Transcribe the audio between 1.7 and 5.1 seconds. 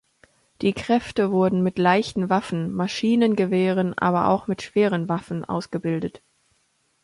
leichten Waffen, Maschinengewehren aber auch mit schweren